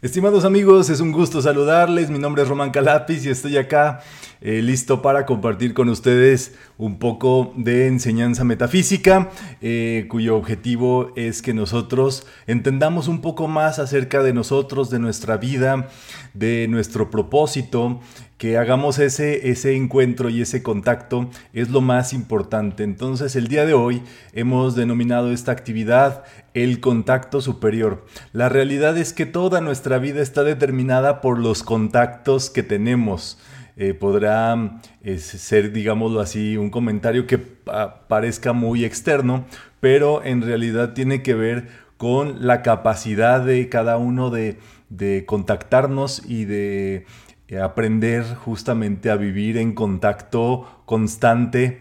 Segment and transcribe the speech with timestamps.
[0.00, 2.08] Estimados amigos, es un gusto saludarles.
[2.08, 3.98] Mi nombre es Román Calapis y estoy acá
[4.40, 9.30] eh, listo para compartir con ustedes un poco de enseñanza metafísica,
[9.60, 15.36] eh, cuyo objetivo es que nosotros entendamos un poco más acerca de nosotros, de nuestra
[15.36, 15.88] vida,
[16.32, 17.98] de nuestro propósito,
[18.36, 22.84] que hagamos ese, ese encuentro y ese contacto es lo más importante.
[22.84, 24.00] Entonces el día de hoy
[24.32, 26.22] hemos denominado esta actividad
[26.54, 28.06] el contacto superior.
[28.32, 33.38] La realidad es que toda nuestra vida está determinada por los contactos que tenemos.
[33.80, 39.46] Eh, podrá eh, ser, digámoslo así, un comentario que parezca muy externo,
[39.78, 44.58] pero en realidad tiene que ver con la capacidad de cada uno de,
[45.26, 47.06] contactarnos y de
[47.46, 51.80] eh, aprender justamente a vivir en contacto constante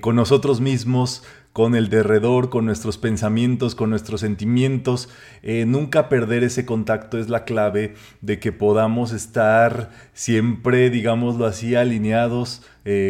[0.00, 5.08] con nosotros mismos, con el derredor, con nuestros pensamientos, con nuestros sentimientos.
[5.42, 11.74] Eh, nunca perder ese contacto es la clave de que podamos estar siempre, digámoslo así,
[11.74, 12.60] alineados,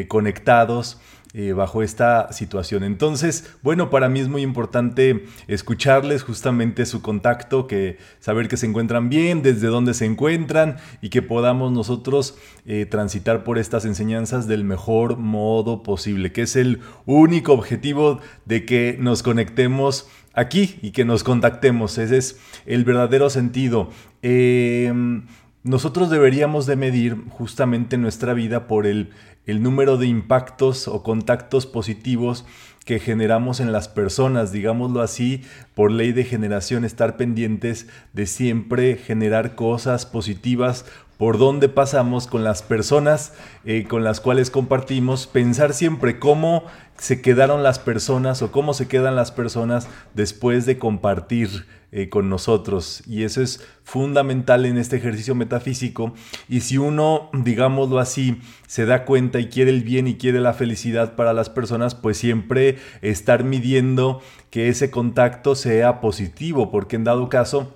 [0.06, 1.00] conectados
[1.36, 2.84] eh, bajo esta situación.
[2.84, 8.66] Entonces, bueno, para mí es muy importante escucharles justamente su contacto, que saber que se
[8.66, 14.46] encuentran bien, desde dónde se encuentran y que podamos nosotros eh, transitar por estas enseñanzas
[14.46, 20.92] del mejor modo posible, que es el único objetivo de que nos conectemos aquí y
[20.92, 21.98] que nos contactemos.
[21.98, 23.90] Ese es el verdadero sentido.
[24.22, 25.26] Em,
[25.64, 29.10] nosotros deberíamos de medir justamente nuestra vida por el,
[29.46, 32.44] el número de impactos o contactos positivos
[32.84, 35.42] que generamos en las personas, digámoslo así,
[35.74, 40.84] por ley de generación, estar pendientes de siempre generar cosas positivas
[41.18, 43.32] por donde pasamos con las personas
[43.64, 46.64] eh, con las cuales compartimos, pensar siempre cómo
[46.98, 52.28] se quedaron las personas o cómo se quedan las personas después de compartir eh, con
[52.28, 53.02] nosotros.
[53.06, 56.12] Y eso es fundamental en este ejercicio metafísico.
[56.48, 60.54] Y si uno, digámoslo así, se da cuenta y quiere el bien y quiere la
[60.54, 64.20] felicidad para las personas, pues siempre estar midiendo
[64.50, 67.72] que ese contacto sea positivo, porque en dado caso,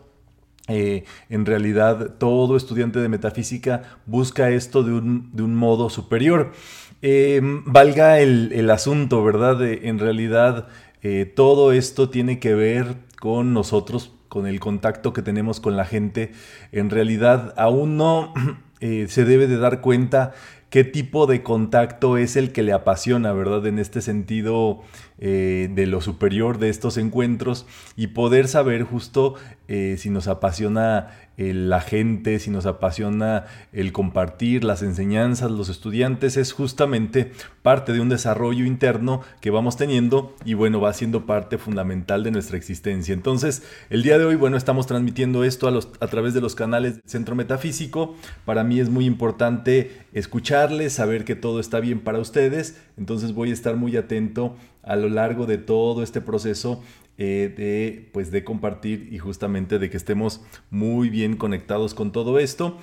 [0.68, 6.52] eh, en realidad todo estudiante de metafísica busca esto de un, modo superior.
[7.00, 9.62] Eh, valga el, asunto, ¿verdad?
[9.62, 10.68] en realidad
[11.02, 15.86] eh, todo esto tiene que ver con nosotros, con el contacto que tenemos con la
[15.86, 16.32] gente.
[16.70, 18.34] En realidad aún no
[18.80, 20.34] se debe de dar cuenta
[20.70, 23.66] qué tipo de contacto es el que le apasiona, ¿verdad?
[23.66, 24.82] En este sentido
[25.18, 29.34] eh, de lo superior de estos encuentros y poder saber justo
[29.66, 31.08] eh, si nos apasiona
[31.38, 37.30] la gente, si nos apasiona el compartir las enseñanzas, los estudiantes, es justamente
[37.62, 42.32] parte de un desarrollo interno que vamos teniendo y bueno, va siendo parte fundamental de
[42.32, 43.14] nuestra existencia.
[43.14, 46.56] Entonces, el día de hoy, bueno, estamos transmitiendo esto a, los, a través de los
[46.56, 48.16] canales del Centro Metafísico.
[48.44, 50.06] Para mí es muy importante
[50.90, 52.80] saber que todo está bien para ustedes.
[52.96, 56.82] Entonces voy a estar muy atento a lo largo de todo este proceso
[57.18, 62.38] eh, de, pues, de compartir y justamente de que estemos muy bien conectados con todo
[62.38, 62.78] esto.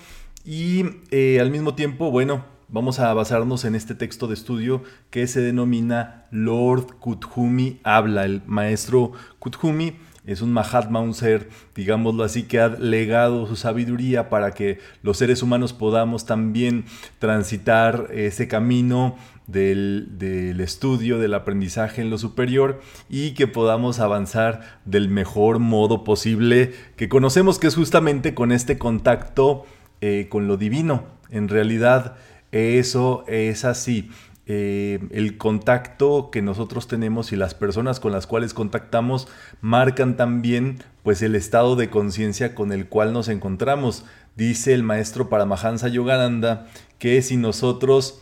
[0.45, 5.27] Y eh, al mismo tiempo, bueno, vamos a basarnos en este texto de estudio que
[5.27, 8.25] se denomina Lord Kuthumi habla.
[8.25, 14.29] El maestro Kuthumi es un Mahatma, un ser, digámoslo así, que ha legado su sabiduría
[14.29, 16.85] para que los seres humanos podamos también
[17.19, 19.15] transitar ese camino
[19.47, 26.73] del, estudio, del aprendizaje en lo superior y que podamos avanzar del mejor modo posible
[26.95, 29.65] que conocemos que es justamente con este contacto
[30.01, 31.05] eh, con lo divino.
[31.29, 32.15] En realidad
[32.51, 34.09] eso es así.
[34.47, 39.27] Eh, el contacto que nosotros tenemos y las personas con las cuales contactamos
[39.59, 44.05] marcan también pues el estado de conciencia con el cual nos encontramos.
[44.35, 46.67] Dice el maestro Paramahansa Yogananda
[46.99, 48.21] que si nosotros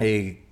[0.00, 0.42] eh,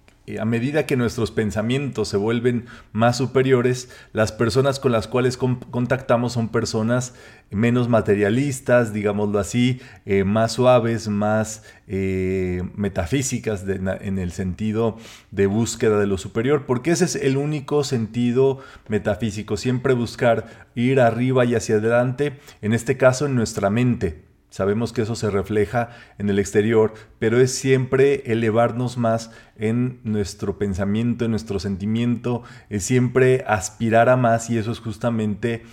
[0.41, 6.33] a medida que nuestros pensamientos se vuelven más superiores, las personas con las cuales contactamos
[6.33, 7.15] son personas
[7.51, 14.99] menos materialistas, digámoslo así, eh, más suaves, más eh, metafísicas en el sentido
[15.31, 18.59] de búsqueda de lo superior, porque ese es el único sentido
[18.89, 24.26] metafísico, siempre buscar ir arriba y hacia adelante, en este caso en nuestra mente.
[24.57, 30.57] Sabemos que eso se refleja en el exterior, pero es siempre elevarnos más en nuestro
[30.57, 35.65] pensamiento, en nuestro sentimiento, es siempre aspirar a más y eso es justamente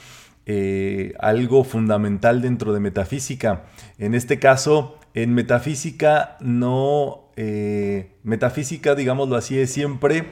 [0.45, 3.63] eh, algo fundamental dentro de metafísica.
[3.99, 10.25] En este caso, en metafísica no, eh, metafísica, digámoslo así, es siempre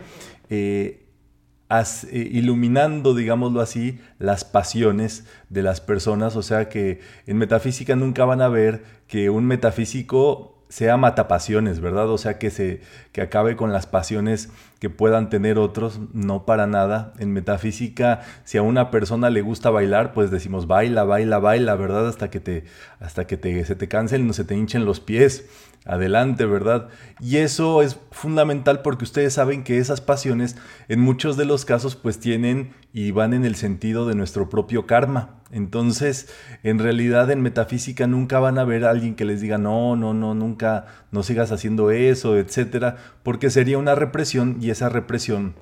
[0.50, 1.01] eh,
[1.72, 6.36] eh, iluminando, digámoslo así, las pasiones de las personas.
[6.36, 12.10] O sea que en metafísica nunca van a ver que un metafísico sea matapasiones, ¿verdad?
[12.10, 12.82] O sea, que, se,
[13.12, 14.50] que acabe con las pasiones
[14.82, 17.14] que puedan tener otros, no para nada.
[17.20, 22.08] En metafísica, si a una persona le gusta bailar, pues decimos baila, baila, baila, ¿verdad?
[22.08, 22.64] Hasta que, te,
[23.00, 25.46] hasta que te, se te cansen, no se te hinchen los pies
[25.86, 26.90] adelante, ¿verdad?
[27.20, 30.56] Y eso es fundamental porque ustedes saben que esas pasiones
[30.90, 34.86] en muchos de los casos pues tienen y van en el sentido de nuestro propio
[34.86, 35.42] karma.
[35.52, 36.30] Entonces,
[36.64, 40.14] en realidad en metafísica nunca van a ver a alguien que les diga, no, no,
[40.14, 45.56] no, nunca, no sigas haciendo eso, etcétera, porque sería una represión y esa represión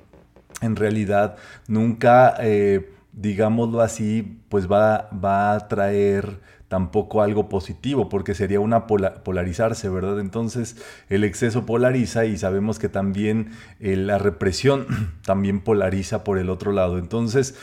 [0.60, 1.36] en realidad
[1.68, 6.40] nunca, eh, digámoslo así, pues va, va a traer
[6.70, 10.20] tampoco algo positivo, porque sería una polarizarse, ¿verdad?
[10.20, 10.76] Entonces
[11.08, 14.86] el exceso polariza y sabemos que también eh, la represión
[15.24, 16.98] también polariza por el otro lado.
[16.98, 17.56] Entonces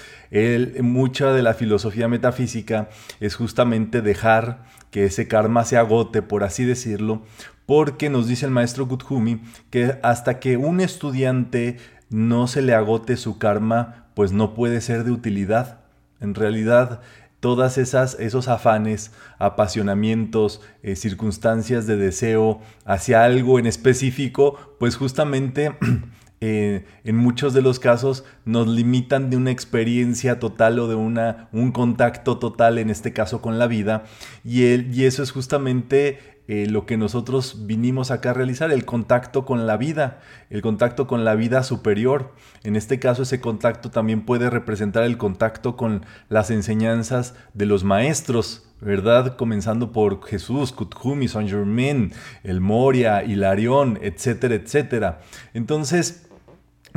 [0.81, 2.89] mucha de la filosofía metafísica
[3.21, 7.23] es justamente dejar que ese karma se agote, por así decirlo,
[7.67, 11.77] porque nos dice el maestro Guthumi que hasta que un estudiante
[12.09, 15.81] no se le agote su karma, pues no puede ser de utilidad.
[16.21, 17.01] En realidad,
[17.41, 25.75] todas esas esos afanes, apasionamientos, eh, circunstancias de deseo hacia algo en específico, pues justamente
[26.39, 31.49] eh, en muchos de los casos nos limitan de una experiencia total o de una,
[31.51, 34.05] un contacto total, en este caso con la vida,
[34.45, 39.45] y, y eso es justamente eh, lo que nosotros vinimos acá a realizar, el contacto
[39.45, 42.33] con la vida, el contacto con la vida superior.
[42.63, 47.83] En este caso ese contacto también puede representar el contacto con las enseñanzas de los
[47.83, 49.35] maestros, ¿verdad?
[49.35, 52.13] Comenzando por Jesús, Kuthumi, Saint Germain,
[52.43, 55.19] el Moria, Hilarión, etcétera, etcétera.
[55.53, 56.26] Entonces,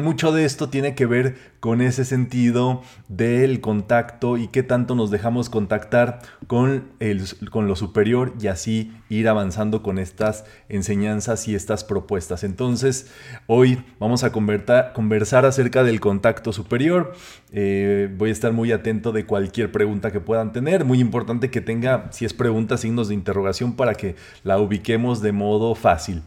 [0.00, 5.10] mucho de esto tiene que ver con ese sentido del contacto y qué tanto nos
[5.10, 11.54] dejamos contactar con, el, con lo superior y así ir avanzando con estas enseñanzas y
[11.54, 12.44] estas propuestas.
[12.44, 13.10] Entonces,
[13.46, 17.12] hoy vamos a conversar acerca del contacto superior.
[17.52, 20.84] Eh, voy a estar muy atento de cualquier pregunta que puedan tener.
[20.84, 25.32] Muy importante que tenga, si es pregunta, signos de interrogación para que la ubiquemos de
[25.32, 26.22] modo fácil.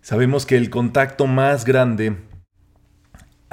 [0.00, 2.16] Sabemos que el contacto más grande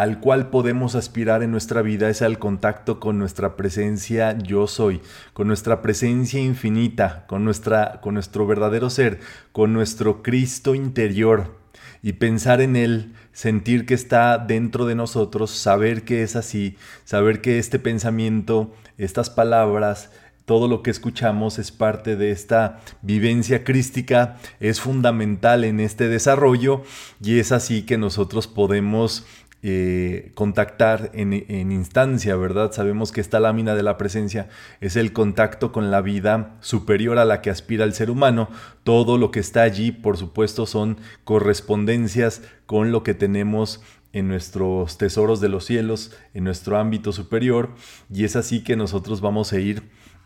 [0.03, 4.99] al cual podemos aspirar en nuestra vida es al contacto con nuestra presencia yo soy,
[5.31, 9.21] con nuestra presencia infinita, con, nuestra, con nuestro verdadero ser,
[9.53, 11.57] con nuestro Cristo interior.
[12.01, 17.39] Y pensar en Él, sentir que está dentro de nosotros, saber que es así, saber
[17.39, 20.09] que este pensamiento, estas palabras,
[20.45, 26.83] todo lo que escuchamos es parte de esta vivencia crística, es fundamental en este desarrollo
[27.23, 29.25] y es así que nosotros podemos
[29.65, 31.31] eh, contactar en,
[31.71, 32.73] instancia, ¿verdad?
[32.73, 34.49] Sabemos que esta lámina de la presencia
[34.81, 38.49] es el contacto con la vida superior a la que aspira el ser humano.
[38.83, 43.81] Todo lo que está allí, por supuesto, son correspondencias con lo que tenemos
[44.11, 47.69] en nuestros tesoros de los cielos, en nuestro ámbito superior,
[48.13, 49.83] y es así que nosotros vamos a ir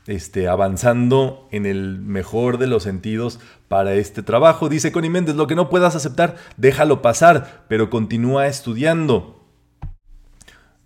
[0.08, 4.70] este, avanzando en el mejor de los sentidos para este trabajo.
[4.70, 9.46] Dice Connie Méndez, lo que no puedas aceptar, déjalo pasar, pero continúa estudiando.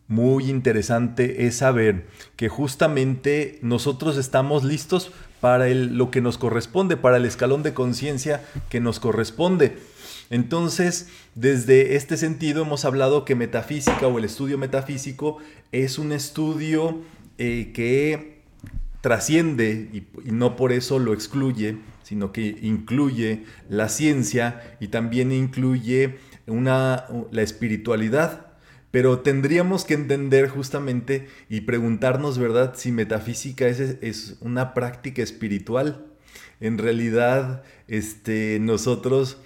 [0.07, 7.17] Muy interesante es saber que justamente nosotros estamos listos para lo que nos corresponde, para
[7.17, 9.77] el escalón de conciencia que nos corresponde.
[10.29, 15.37] Entonces, desde este sentido hemos hablado que metafísica o el estudio metafísico
[15.71, 17.01] es un estudio
[17.37, 18.40] eh, que
[19.01, 26.17] trasciende y, no por eso lo excluye, sino que incluye la ciencia y también incluye
[26.47, 28.47] una, la espiritualidad.
[28.91, 36.05] Pero tendríamos que entender justamente y preguntarnos, ¿verdad?, si metafísica es, es una práctica espiritual.
[36.59, 39.37] En realidad, este, nosotros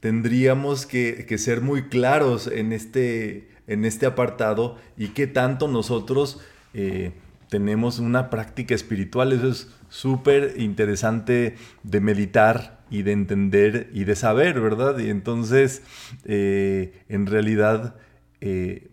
[0.00, 6.40] tendríamos que, ser muy claros en este, en este apartado y qué tanto nosotros
[6.74, 7.12] eh,
[7.48, 9.32] tenemos una práctica espiritual.
[9.32, 14.98] Eso es súper interesante de meditar y de entender y de saber, ¿verdad?
[14.98, 15.82] Y entonces,
[16.24, 17.96] eh, en realidad,
[18.40, 18.90] eh,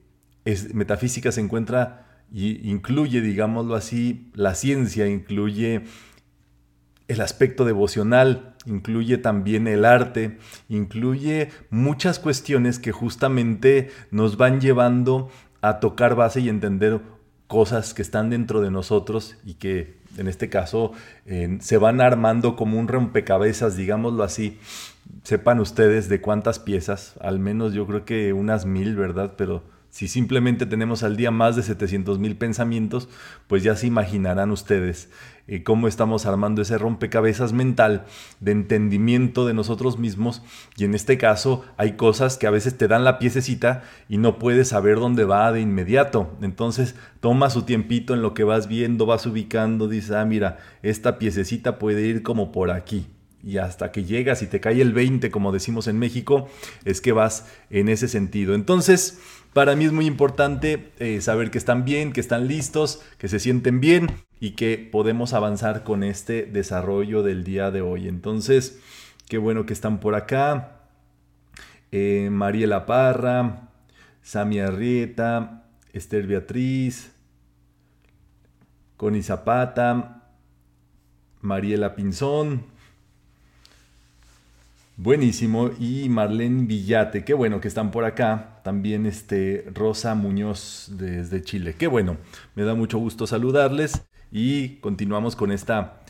[0.74, 5.84] metafísica se encuentra y incluye, digámoslo así, la ciencia, incluye
[7.08, 10.38] el aspecto devocional, incluye también el arte,
[10.70, 15.30] incluye muchas cuestiones que justamente nos van llevando
[15.62, 17.02] a tocar base y entender
[17.54, 20.92] cosas que están dentro de nosotros y que en este caso
[21.60, 24.58] se van armando como un rompecabezas, digámoslo así.
[25.22, 29.34] Sepan ustedes de cuántas piezas, al menos yo creo que unas mil, ¿verdad?
[29.38, 29.62] Pero
[29.94, 33.10] Si simplemente tenemos al día más de 700 mil pensamientos,
[33.46, 35.12] pues ya se imaginarán ustedes
[35.46, 38.06] eh, cómo estamos armando ese rompecabezas mental
[38.40, 40.42] de entendimiento de nosotros mismos.
[40.78, 44.40] Y en este caso hay cosas que a veces te dan la piececita y no
[44.40, 46.36] puedes saber dónde va de inmediato.
[46.42, 51.20] Entonces toma su tiempito en lo que vas viendo, vas ubicando, dices, ah, mira, esta
[51.20, 53.06] piececita puede ir como por aquí
[53.44, 56.48] y hasta que llegas y te cae el 20, como decimos en México,
[56.86, 58.56] es que vas en ese sentido.
[58.56, 59.20] Entonces,
[59.54, 63.40] para mí es muy importante eh, saber que están bien, que están listos, que se
[63.40, 64.08] sienten bien
[64.40, 68.08] y que podemos avanzar con este desarrollo del día de hoy.
[68.08, 68.80] Entonces,
[69.28, 70.82] qué bueno que están por acá.
[71.92, 73.70] Eh, Mariela Parra,
[74.22, 77.12] Sami Arrieta, Esther Beatriz,
[78.98, 80.24] Connie Zapata,
[81.42, 82.74] Mariela Pinzón,
[84.98, 85.72] Buenísimo.
[85.80, 88.53] Y Marlene Villate, qué bueno que están por acá.
[88.64, 91.76] También este Rosa Muñoz desde Chile.
[91.78, 92.18] Qué bueno.
[92.56, 94.06] Me da mucho gusto saludarles.
[94.32, 96.02] Y continuamos con esta,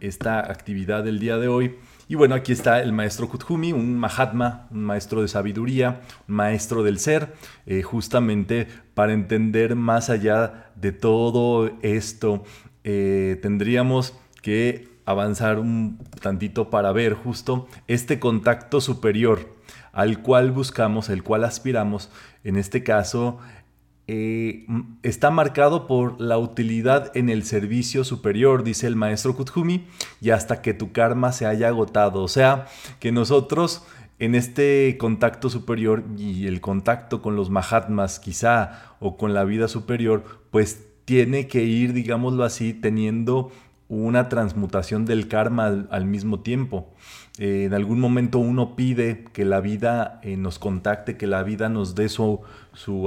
[0.00, 1.76] esta actividad del día de hoy.
[2.06, 6.82] Y bueno, aquí está el maestro Kuthumi, un Mahatma, un maestro de sabiduría, un maestro
[6.82, 7.34] del ser,
[7.64, 12.44] eh, justamente para entender más allá de todo esto,
[12.84, 19.53] eh, tendríamos que avanzar un tantito para ver justo este contacto superior
[19.94, 22.10] al cual buscamos, el cual aspiramos,
[22.42, 23.38] en este caso,
[24.06, 24.66] eh,
[25.02, 29.86] está marcado por la utilidad en el servicio superior, dice el maestro Kuthumi,
[30.20, 32.22] y hasta que tu karma se haya agotado.
[32.22, 32.66] O sea,
[33.00, 33.84] que nosotros
[34.18, 39.68] en este contacto superior y el contacto con los Mahatmas quizá o con la vida
[39.68, 43.50] superior, pues tiene que ir, digámoslo así, teniendo
[43.88, 46.92] una transmutación del karma al, mismo tiempo.
[47.38, 51.68] Eh, en algún momento uno pide que la vida eh, nos contacte, que la vida
[51.68, 52.40] nos dé su,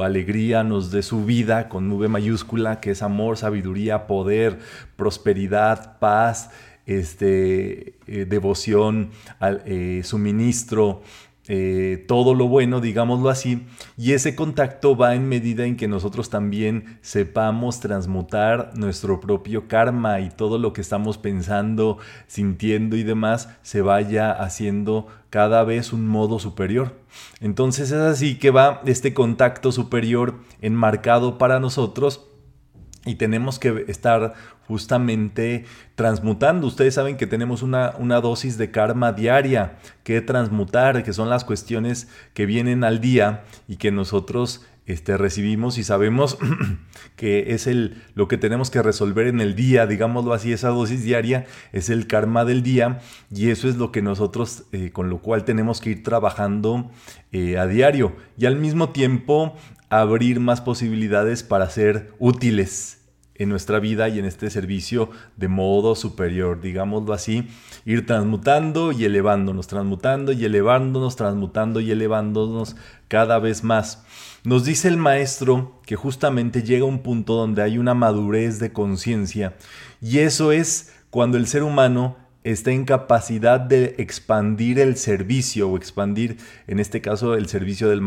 [0.03, 4.59] alegría, nos dé su vida con nube mayúscula, que es amor, sabiduría, poder,
[4.97, 6.51] prosperidad, paz,
[6.85, 9.11] este, eh, devoción,
[10.03, 11.03] suministro,
[11.47, 13.65] eh, todo lo bueno, digámoslo así,
[13.97, 20.19] y ese contacto va en medida en que nosotros también sepamos transmutar nuestro propio karma
[20.19, 26.07] y todo lo que estamos pensando, sintiendo y demás se vaya haciendo cada vez un
[26.07, 26.95] modo superior.
[27.39, 32.27] Entonces es así que va este contacto superior enmarcado para nosotros
[33.07, 34.33] y tenemos que estar
[34.67, 36.67] justamente transmutando.
[36.67, 41.45] Ustedes saben que tenemos una, una, dosis de karma diaria que transmutar, que son las
[41.45, 46.37] cuestiones que vienen al día y que nosotros este, recibimos y sabemos
[47.17, 51.03] que es el, lo que tenemos que resolver en el día, digámoslo así, esa dosis
[51.03, 52.99] diaria es el karma del día
[53.29, 56.89] y eso es lo que nosotros, eh, con lo cual tenemos que ir trabajando
[57.33, 59.55] eh, a diario y al mismo tiempo
[59.89, 62.96] abrir más posibilidades para ser útiles
[63.37, 67.47] en nuestra vida y en este servicio de modo superior, digámoslo así,
[67.85, 72.75] ir transmutando y elevándonos, transmutando y elevándonos, transmutando y elevándonos
[73.07, 74.03] cada vez más.
[74.43, 79.55] Nos dice el maestro que justamente llega un punto donde hay una madurez de conciencia
[80.01, 85.75] y eso es cuando el ser humano está en capacidad de expandir el servicio o
[85.75, 86.37] expandir,
[86.67, 88.01] en este caso, el servicio del,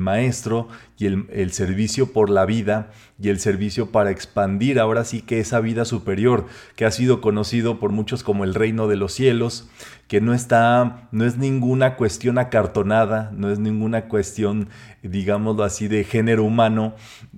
[0.00, 0.68] maestro
[0.98, 5.60] y el, servicio por la vida y el servicio para expandir ahora sí que esa
[5.60, 9.70] vida superior que ha sido conocido por muchos como el reino de los cielos,
[10.08, 14.70] que no está, no es ninguna cuestión acartonada, no es ninguna cuestión,
[15.02, 16.94] digámoslo así, de género humano,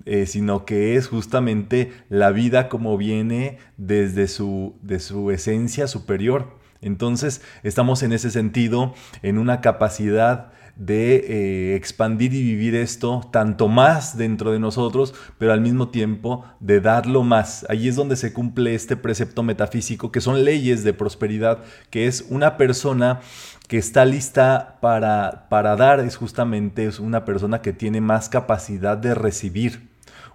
[0.06, 6.58] eh, sino que es justamente la vida como viene desde su, de su esencia superior.
[6.80, 13.68] Entonces estamos en ese sentido en una capacidad de eh, expandir y vivir esto tanto
[13.68, 17.66] más dentro de nosotros, pero al mismo tiempo de darlo más.
[17.68, 21.58] Ahí es donde se cumple este precepto metafísico, que son leyes de prosperidad,
[21.90, 23.20] que es una persona
[23.68, 28.96] que está lista para, para dar, es justamente es una persona que tiene más capacidad
[28.96, 29.89] de recibir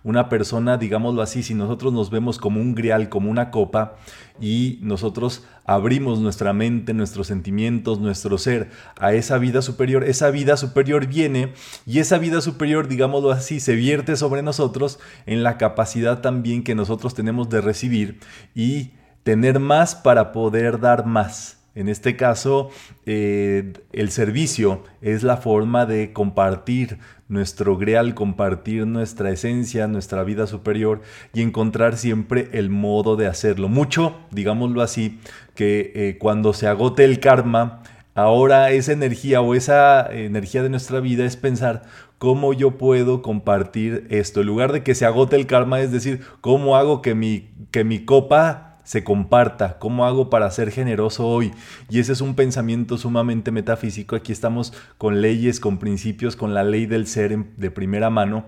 [0.06, 3.98] una persona, digámoslo así, si nosotros nos vemos como un grial, como una copa,
[4.40, 8.70] y nosotros abrimos nuestra mente, nuestros sentimientos, nuestro ser
[9.00, 11.54] a esa vida superior, esa vida superior viene
[11.88, 16.76] y esa vida superior, digámoslo así, se vierte sobre nosotros en la capacidad también que
[16.76, 18.20] nosotros tenemos de recibir
[18.54, 18.92] y
[19.24, 21.65] tener más para poder dar más.
[21.76, 22.70] En este caso,
[23.06, 30.48] eh, el servicio es la forma de compartir nuestro greal, compartir nuestra esencia, nuestra vida
[30.48, 31.02] superior
[31.34, 33.68] y encontrar siempre el modo de hacerlo.
[33.68, 35.20] Mucho, digámoslo así,
[35.54, 41.02] que eh, cuando se agote el karma, ahora esa energía o esa energía de nuestra
[41.02, 41.84] vida es pensar
[42.20, 44.40] cómo yo puedo compartir esto.
[44.40, 47.84] En lugar de que se agote el karma, es decir, cómo hago que mi, que
[47.84, 51.52] mi copa se comparta, cómo hago para ser generoso hoy.
[51.90, 54.16] Y ese es un pensamiento sumamente metafísico.
[54.16, 58.46] Aquí estamos con leyes, con principios, con la ley del ser de primera mano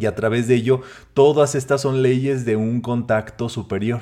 [0.00, 0.82] y a través de ello
[1.14, 4.00] todas estas son leyes de un contacto superior.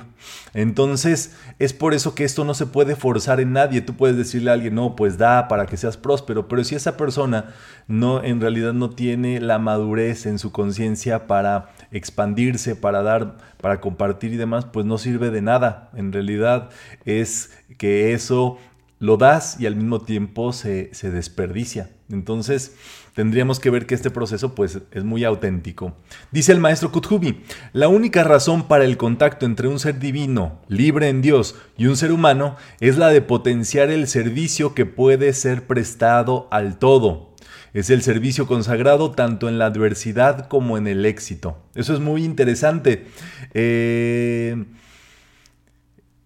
[0.54, 3.80] Entonces es por eso que esto no se puede forzar en nadie.
[3.80, 6.96] Tú puedes decirle a alguien, no, pues da para que seas próspero, pero si esa
[6.96, 7.54] persona
[7.88, 13.80] no en realidad no tiene la madurez en su conciencia para expandirse, para dar, para
[13.80, 15.90] compartir y demás, pues no sirve de nada.
[15.94, 16.70] En realidad
[17.04, 18.58] es que eso
[18.98, 21.90] lo das y al mismo tiempo se, se desperdicia.
[22.10, 22.76] Entonces,
[23.16, 25.96] tendríamos que ver que este proceso pues es muy auténtico.
[26.30, 27.40] Dice el maestro Kuthubi,
[27.72, 31.96] la única razón para el contacto entre un ser divino, libre en Dios, y un
[31.96, 37.34] ser humano es la de potenciar el servicio que puede ser prestado al todo.
[37.72, 41.56] Es el servicio consagrado tanto en la adversidad como en el éxito.
[41.74, 43.06] Eso es muy interesante.
[43.54, 44.62] Eh,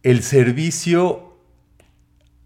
[0.03, 1.30] el servicio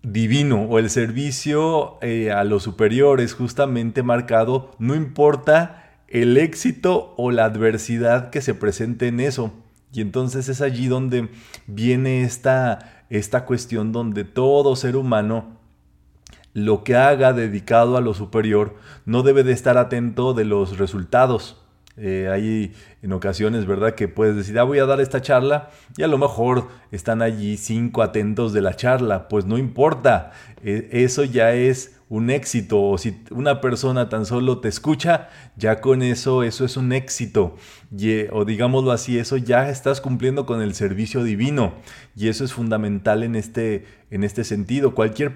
[0.04, 7.32] divino o el servicio eh, a los superiores justamente marcado, no importa el éxito o
[7.32, 9.52] la adversidad que se presente en eso.
[9.92, 11.30] Y entonces es allí donde
[11.66, 15.58] viene esta, esta cuestión donde todo ser humano
[16.52, 21.63] lo que haga dedicado a lo superior no debe de estar atento de los resultados,
[21.96, 23.94] eh, hay en ocasiones, ¿verdad?
[23.94, 27.56] Que puedes decir, ah, voy a dar esta charla y a lo mejor están allí
[27.56, 29.28] cinco atentos de la charla.
[29.28, 30.32] Pues no importa,
[30.62, 32.82] e, eso ya es un éxito.
[32.82, 37.56] O si una persona tan solo te escucha, ya con eso, eso es un éxito.
[37.96, 41.74] Y, o digámoslo así, eso ya estás cumpliendo con el servicio divino.
[42.16, 44.94] Y eso es fundamental en este, en este sentido.
[44.94, 45.32] Cualquier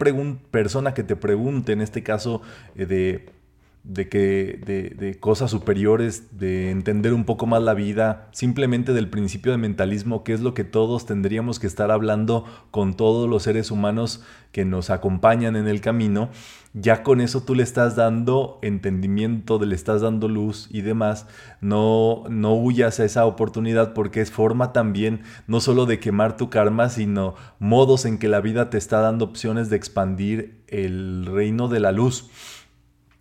[0.50, 2.42] persona que te pregunte, en este caso
[2.74, 3.37] eh, de
[3.84, 9.52] de, que, de, cosas superiores, de entender un poco más la vida, simplemente del principio
[9.52, 13.70] de mentalismo, que es lo que todos tendríamos que estar hablando con todos los seres
[13.70, 16.30] humanos que nos acompañan en el camino,
[16.74, 21.26] ya con eso tú le estás dando entendimiento, le estás dando luz y demás,
[21.60, 26.50] no, no huyas a esa oportunidad porque es forma también no solo de quemar tu
[26.50, 31.68] karma, sino modos en que la vida te está dando opciones de expandir el reino
[31.68, 32.30] de la luz.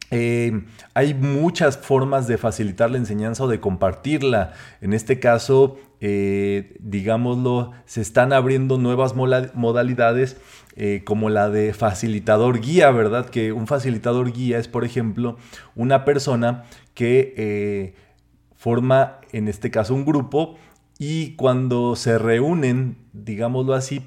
[0.10, 4.54] Eh, hay muchas formas de facilitar la enseñanza o de compartirla.
[4.82, 10.38] En este caso, eh, digámoslo, se están abriendo nuevas modalidades
[10.76, 13.30] eh, como la de facilitador guía, ¿verdad?
[13.30, 15.38] Que un facilitador guía es, por ejemplo,
[15.76, 17.94] una persona que
[18.56, 20.58] forma, en este caso, un grupo
[21.00, 24.02] y cuando se reúnen, digámoslo así,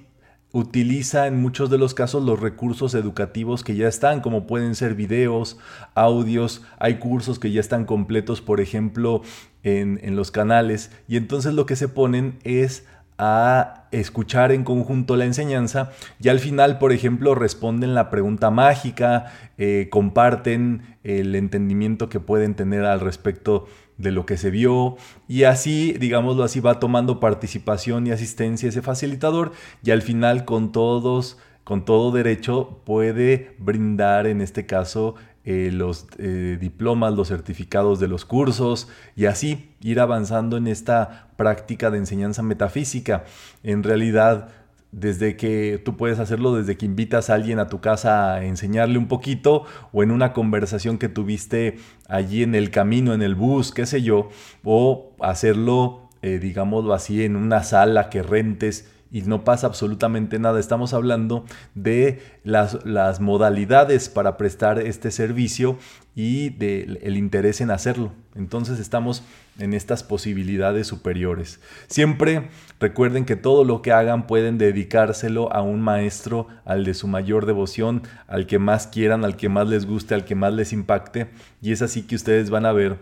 [0.52, 4.94] utiliza en muchos de los casos los recursos educativos que ya están, como pueden ser
[4.94, 5.58] videos,
[5.94, 9.22] audios, hay cursos que ya están completos, por ejemplo,
[9.62, 12.84] en, en los canales, y entonces lo que se ponen es
[13.20, 19.26] a escuchar en conjunto la enseñanza y al final, por ejemplo, responden la pregunta mágica,
[19.58, 23.66] eh, comparten el entendimiento que pueden tener al respecto
[24.00, 24.96] de lo que se vio
[25.28, 30.72] y así, digámoslo así, va tomando participación y asistencia ese facilitador y al final con
[30.72, 37.98] todos, con todo derecho puede brindar en este caso eh, los eh, diplomas, los certificados
[37.98, 43.24] de los cursos y así ir avanzando en esta práctica de enseñanza metafísica.
[43.62, 44.48] En realidad,
[44.92, 48.98] desde que tú puedes hacerlo desde que invitas a alguien a tu casa a enseñarle
[48.98, 53.72] un poquito o en una conversación que tuviste allí en el camino, en el bus,
[53.72, 54.30] qué sé yo,
[54.64, 60.60] o hacerlo, eh, digámoslo así, en una sala que rentes y no pasa absolutamente nada.
[60.60, 61.44] Estamos hablando
[61.74, 65.78] de las, las modalidades para prestar este servicio
[66.14, 68.12] y del el interés en hacerlo.
[68.34, 69.22] Entonces estamos
[69.58, 71.60] en estas posibilidades superiores.
[71.88, 77.08] Siempre recuerden que todo lo que hagan pueden dedicárselo a un maestro, al de su
[77.08, 80.72] mayor devoción, al que más quieran, al que más les guste, al que más les
[80.72, 81.28] impacte.
[81.60, 82.98] Y es así que ustedes van a ver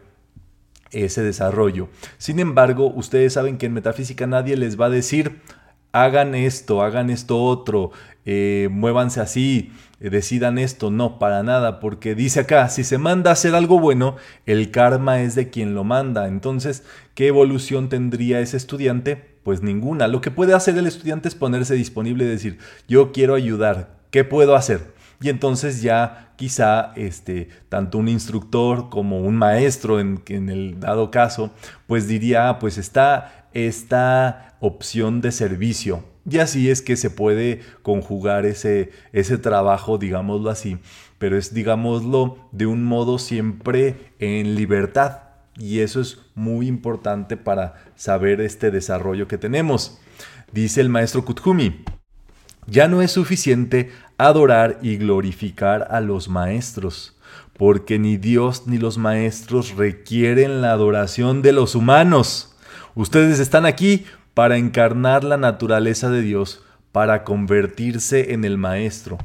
[0.90, 1.88] ese desarrollo.
[2.16, 5.40] Sin embargo, ustedes saben que en metafísica nadie les va a decir,
[6.02, 7.92] hagan esto, hagan esto otro,
[8.24, 10.90] eh, muévanse así, eh, decidan esto.
[10.90, 15.20] No, para nada, porque dice acá, si se manda a hacer algo bueno, el karma
[15.20, 16.28] es de quien lo manda.
[16.28, 16.84] Entonces,
[17.14, 19.38] ¿qué evolución tendría ese estudiante?
[19.42, 20.08] Pues ninguna.
[20.08, 24.24] Lo que puede hacer el estudiante es ponerse disponible y decir, yo quiero ayudar, ¿qué
[24.24, 24.98] puedo hacer?
[25.20, 31.11] Y entonces ya quizá este, tanto un instructor como un maestro en, en el dado
[31.11, 31.50] caso,
[31.88, 36.04] pues diría, ah, pues está esta opción de servicio.
[36.30, 40.78] Y así es que se puede conjugar ese, ese trabajo, digámoslo así,
[41.18, 45.20] pero es, digámoslo, de un modo siempre en libertad.
[45.56, 49.98] Y eso es muy importante para saber este desarrollo que tenemos.
[50.52, 51.84] Dice el maestro Kuthumi,
[52.66, 57.16] ya no es suficiente adorar y glorificar a los maestros,
[57.56, 62.54] porque ni Dios ni los maestros requieren la adoración de los humanos.
[62.98, 69.18] Ustedes están aquí para encarnar la naturaleza de Dios, para convertirse en el Maestro.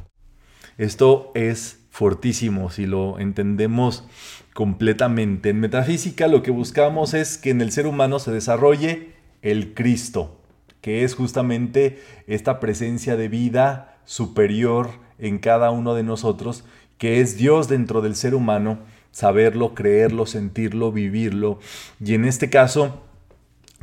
[0.78, 4.04] Esto es fortísimo si lo entendemos
[4.52, 5.48] completamente.
[5.48, 10.40] En metafísica lo que buscamos es que en el ser humano se desarrolle el Cristo,
[10.80, 16.62] que es justamente esta presencia de vida superior en cada uno de nosotros,
[16.96, 18.78] que es Dios dentro del ser humano,
[19.10, 21.58] saberlo, creerlo, sentirlo, vivirlo.
[21.98, 23.03] Y en este caso,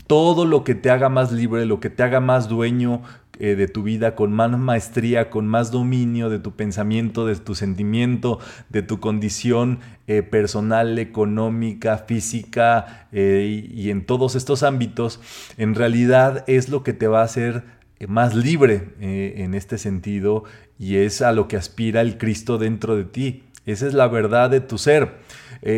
[0.08, 3.02] todo lo que te haga más libre, lo que te haga más dueño
[3.44, 7.56] eh, de tu vida, con más maestría, con más dominio de tu pensamiento, de tu
[7.56, 8.38] sentimiento,
[8.70, 15.20] de tu condición eh, personal, económica, física eh, y, y en todos estos ámbitos,
[15.58, 17.64] en realidad es lo que te va a hacer
[18.08, 20.44] más libre en este sentido
[20.78, 23.44] y es a lo que aspira el Cristo dentro de ti.
[23.66, 25.20] Esa es la verdad de tu ser.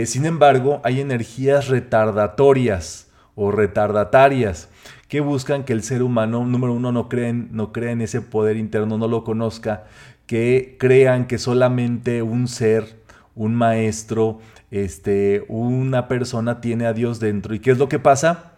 [0.05, 4.69] sin embargo, hay energías retardatorias o retardatarias
[5.07, 8.57] que buscan que el ser humano, número uno, no creen, no crea en ese poder
[8.57, 9.83] interno, no lo conozca,
[10.25, 12.99] que crean que solamente un ser,
[13.35, 14.39] un maestro,
[14.71, 17.53] este, una persona tiene a Dios dentro.
[17.53, 18.53] ¿Y qué es lo que pasa?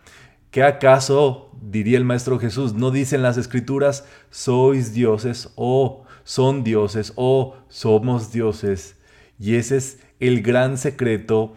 [0.52, 7.12] ¿Qué acaso, diría el Maestro Jesús, no dicen las escrituras, sois dioses o son dioses
[7.18, 8.96] o somos dioses?
[9.38, 11.54] Y ese es el gran secreto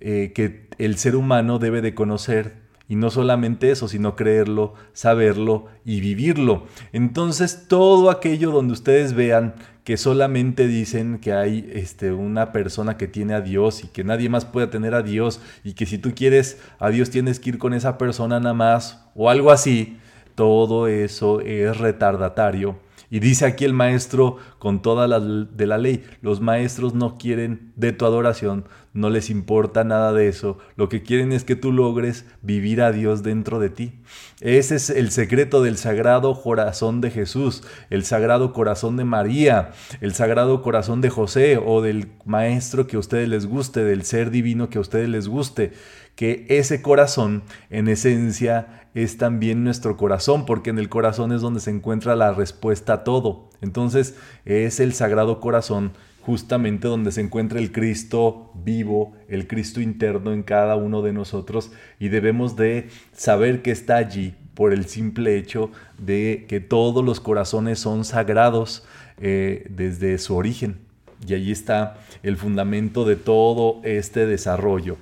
[0.00, 2.62] eh, que el ser humano debe de conocer.
[2.88, 6.66] Y no solamente eso, sino creerlo, saberlo y vivirlo.
[6.92, 13.08] Entonces, todo aquello donde ustedes vean que solamente dicen que hay este, una persona que
[13.08, 16.12] tiene a Dios y que nadie más puede tener a Dios y que si tú
[16.14, 19.98] quieres a Dios tienes que ir con esa persona nada más o algo así,
[20.34, 22.76] todo eso es retardatario
[23.12, 27.70] y dice aquí el maestro con toda la de la ley, los maestros no quieren
[27.76, 31.72] de tu adoración, no les importa nada de eso, lo que quieren es que tú
[31.72, 34.00] logres vivir a Dios dentro de ti.
[34.40, 40.14] Ese es el secreto del sagrado corazón de Jesús, el sagrado corazón de María, el
[40.14, 44.70] sagrado corazón de José o del maestro que a ustedes les guste, del ser divino
[44.70, 45.74] que a ustedes les guste
[46.14, 51.60] que ese corazón en esencia es también nuestro corazón, porque en el corazón es donde
[51.60, 53.48] se encuentra la respuesta a todo.
[53.60, 60.32] Entonces es el sagrado corazón justamente donde se encuentra el Cristo vivo, el Cristo interno
[60.32, 65.36] en cada uno de nosotros y debemos de saber que está allí por el simple
[65.36, 68.84] hecho de que todos los corazones son sagrados
[69.20, 70.78] eh, desde su origen.
[71.26, 74.98] Y allí está el fundamento de todo este desarrollo.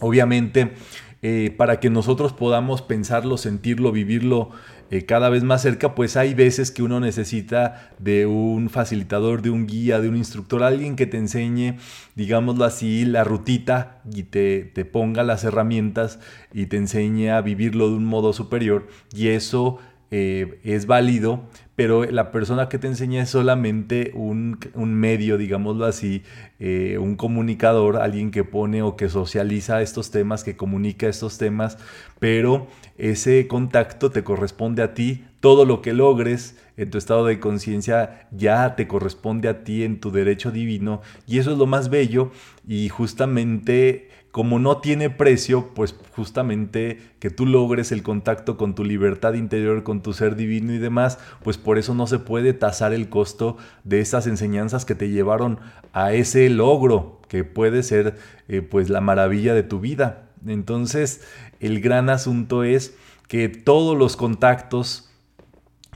[0.00, 0.72] Obviamente,
[1.20, 4.50] eh, para que nosotros podamos pensarlo, sentirlo, vivirlo
[4.90, 9.50] eh, cada vez más cerca, pues hay veces que uno necesita de un facilitador, de
[9.50, 11.76] un guía, de un instructor, alguien que te enseñe,
[12.14, 16.20] digámoslo así, la rutita y te, te ponga las herramientas
[16.54, 18.86] y te enseñe a vivirlo de un modo superior.
[19.12, 19.78] Y eso
[20.10, 21.42] eh, es válido,
[21.76, 26.22] pero la persona que te enseña es solamente un, medio, digámoslo así,
[26.58, 31.78] eh, un comunicador, alguien que pone o que socializa estos temas, que comunica estos temas,
[32.18, 32.66] pero
[32.96, 38.26] ese contacto te corresponde a ti, todo lo que logres en tu estado de conciencia
[38.32, 42.32] ya te corresponde a ti en tu derecho divino, y eso es lo más bello,
[42.66, 48.84] y justamente como no tiene precio, pues justamente que tú logres el contacto con tu
[48.84, 52.92] libertad interior, con tu ser divino y demás, pues por eso no se puede tasar
[52.92, 55.58] el costo de esas enseñanzas que te llevaron
[55.92, 60.28] a ese logro, que puede ser eh, pues la maravilla de tu vida.
[60.46, 61.22] Entonces,
[61.58, 62.94] el gran asunto es
[63.26, 65.10] que todos los contactos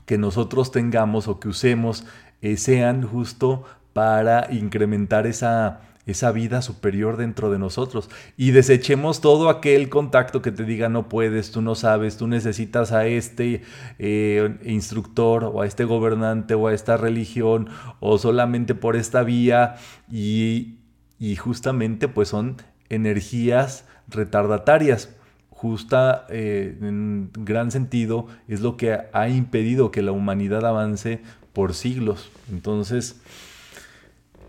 [0.05, 2.05] que nosotros tengamos o que usemos
[2.41, 9.49] eh, sean justo para incrementar esa esa vida superior dentro de nosotros y desechemos todo
[9.49, 13.61] aquel contacto que te diga no puedes, tú no sabes, tú necesitas a este
[13.99, 19.75] eh, instructor o a este gobernante o a esta religión o solamente por esta vía
[20.11, 20.79] y,
[21.19, 22.57] y justamente pues son
[22.89, 25.15] energías retardatarias.
[25.49, 31.21] Justa, eh, en gran sentido, es lo que ha impedido que la humanidad avance
[31.53, 32.29] por siglos.
[32.51, 33.21] Entonces,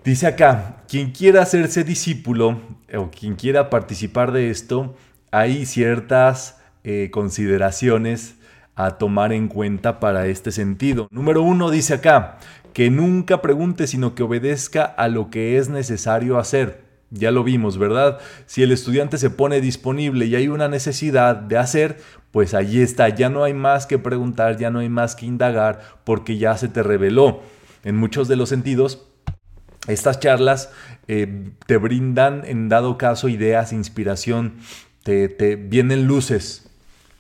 [0.04, 2.60] Dice acá, quien quiera hacerse discípulo
[2.94, 4.94] o quien quiera participar de esto,
[5.30, 8.34] hay ciertas eh, consideraciones
[8.74, 11.08] a tomar en cuenta para este sentido.
[11.10, 12.36] Número uno dice acá,
[12.74, 16.84] que nunca pregunte, sino que obedezca a lo que es necesario hacer.
[17.08, 18.18] Ya lo vimos, ¿verdad?
[18.44, 21.96] Si el estudiante se pone disponible y hay una necesidad de hacer,
[22.30, 25.80] pues allí está, ya no hay más que preguntar, ya no hay más que indagar,
[26.04, 27.40] porque ya se te reveló.
[27.84, 29.06] En muchos de los sentidos,
[29.86, 30.70] estas charlas
[31.08, 34.54] eh, te brindan, en dado caso, ideas, inspiración,
[35.02, 36.70] te, vienen luces,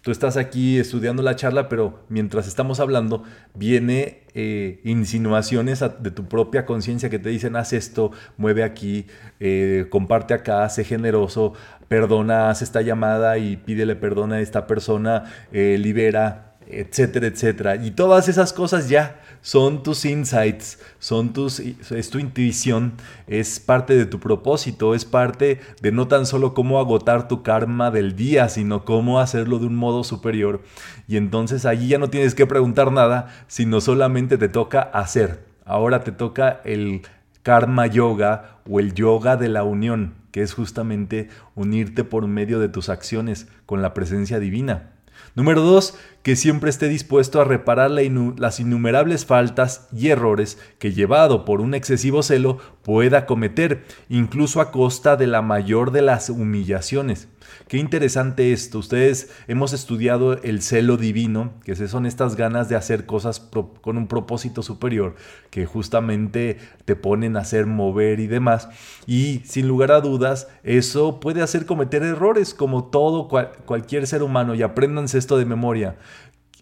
[0.00, 3.24] tú estás aquí estudiando la charla, pero mientras estamos hablando,
[3.54, 9.06] viene eh, insinuaciones de tu propia conciencia que te dicen, haz esto, mueve aquí,
[9.40, 11.52] eh, comparte acá, sé generoso,
[11.88, 17.76] perdona, haz esta llamada y pídele perdón a esta persona, libera, etcétera, etcétera.
[17.76, 22.94] Y todas esas cosas ya son tus insights, son tus, es tu intuición,
[23.26, 27.90] es parte de tu propósito, es parte de no tan solo cómo agotar tu karma
[27.90, 30.62] del día, sino cómo hacerlo de un modo superior.
[31.06, 35.44] Y entonces allí ya no tienes que preguntar nada, sino solamente te toca hacer.
[35.66, 37.02] Ahora te toca el
[37.42, 42.70] karma yoga o el yoga de la unión, que es justamente unirte por medio de
[42.70, 44.93] tus acciones con la presencia divina.
[45.34, 51.44] Número dos, que siempre esté dispuesto a reparar las innumerables faltas y errores que llevado
[51.44, 57.28] por un excesivo celo pueda cometer, incluso a costa de la mayor de las humillaciones.
[57.68, 58.78] Qué interesante esto.
[58.78, 63.40] Ustedes hemos estudiado el celo divino, que son estas ganas de hacer cosas
[63.80, 65.16] con un propósito superior,
[65.50, 68.68] que justamente te ponen a hacer, mover y demás.
[69.06, 74.54] Y sin lugar a dudas, eso puede hacer cometer errores como todo cualquier ser humano.
[74.54, 75.96] Y apréndanse esto de memoria.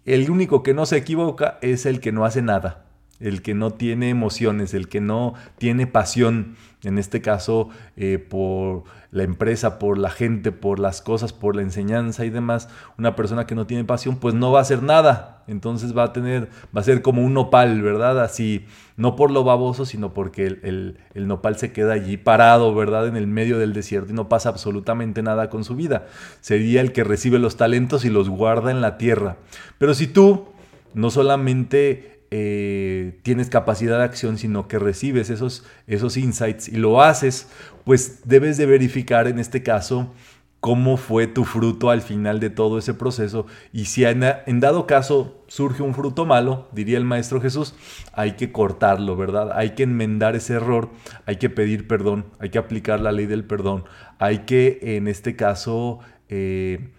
[0.05, 2.87] El único que no se equivoca es el que no hace nada
[3.23, 8.85] el que no tiene emociones, el que no tiene pasión, en este caso eh, por
[9.13, 13.47] la empresa, por la gente, por las cosas, por la enseñanza y demás, una persona
[13.47, 15.45] que no tiene pasión, pues no va a hacer nada.
[15.47, 18.23] Entonces va a tener, va a ser como un nopal, ¿verdad?
[18.23, 18.65] Así,
[18.97, 23.07] no por lo baboso, sino porque el, el nopal se queda allí parado, ¿verdad?
[23.07, 26.07] En el medio del desierto y no pasa absolutamente nada con su vida.
[26.41, 29.37] Sería el que recibe los talentos y los guarda en la tierra.
[29.77, 30.49] Pero si tú
[30.95, 37.03] no solamente eh, tienes capacidad de acción, sino que recibes esos, esos insights y lo
[37.03, 37.47] haces,
[37.85, 40.15] pues debes de verificar en este caso
[40.59, 45.45] cómo fue tu fruto al final de todo ese proceso y si en, dado caso
[45.47, 47.75] surge un fruto malo, diría el Maestro Jesús,
[48.15, 49.53] hay que cortarlo, ¿verdad?
[49.55, 50.89] Hay que enmendar ese error,
[51.27, 53.85] hay que pedir perdón, hay que aplicar la ley del perdón,
[54.19, 55.99] hay que en este caso
[56.31, 56.93] eh,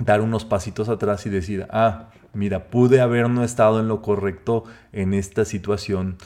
[0.00, 4.64] dar unos pasitos atrás y decir, ah, mira, pude haber no estado en lo correcto
[4.92, 6.16] en esta situación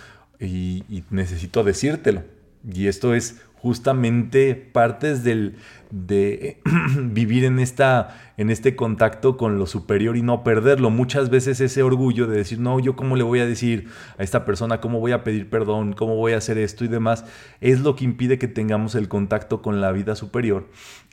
[0.40, 2.22] y, necesito decírtelo.
[2.70, 5.56] Y esto es justamente partes del,
[5.90, 6.60] de
[6.96, 10.90] vivir en, esta, en este contacto con lo superior y no perderlo.
[10.90, 13.88] Muchas veces ese orgullo de decir, no, yo cómo le voy a decir
[14.18, 17.24] a esta persona, cómo voy a pedir perdón, cómo voy a hacer esto y demás,
[17.60, 20.68] es lo que impide que tengamos el contacto con la vida superior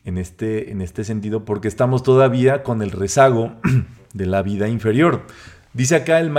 [0.05, 3.53] en este, en este sentido, porque estamos todavía con el rezago
[4.13, 5.25] de la vida inferior.
[5.71, 6.31] Dice acá el,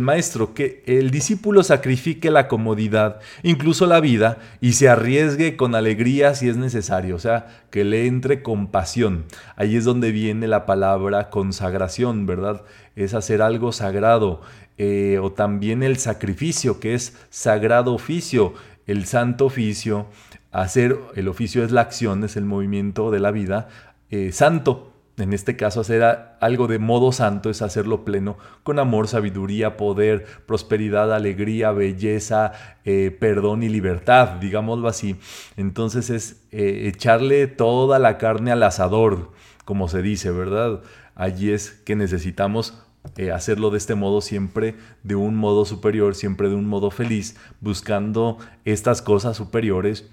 [0.00, 6.36] maestro que el discípulo sacrifique la comodidad, incluso la vida, y se arriesgue con alegría
[6.36, 9.24] si es necesario, o sea, que le entre compasión.
[9.56, 12.62] Ahí es donde viene la palabra consagración, ¿verdad?
[12.94, 14.40] Es hacer algo sagrado.
[14.78, 18.54] Eh, o también el sacrificio, que es sagrado oficio,
[18.86, 20.06] el santo oficio.
[20.52, 23.68] Hacer el oficio es la acción, es el movimiento de la vida
[24.10, 26.02] eh, santo en este caso hacer
[26.40, 32.52] algo de modo santo es hacerlo pleno con amor, sabiduría, poder, prosperidad, alegría, belleza,
[32.84, 35.16] eh, perdón y libertad, digámoslo así.
[35.56, 39.32] Entonces es eh, echarle toda la carne al asador,
[39.64, 40.82] como se dice, ¿verdad?
[41.14, 42.82] Allí es que necesitamos
[43.16, 47.36] eh, hacerlo de este modo siempre de un modo superior, siempre de un modo feliz,
[47.60, 50.10] buscando estas cosas superiores.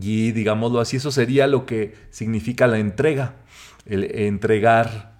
[0.00, 3.34] Y digámoslo así, eso sería lo que significa la entrega
[3.86, 5.14] el entregar